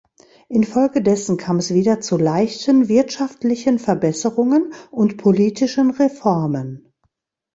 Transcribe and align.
Infolgedessen 0.49 1.37
kam 1.37 1.57
es 1.59 1.75
wieder 1.75 2.01
zu 2.01 2.17
leichten 2.17 2.87
wirtschaftlichen 2.89 3.77
Verbesserungen 3.77 4.73
und 4.89 5.17
politischen 5.17 5.91
Reformen. 5.91 6.91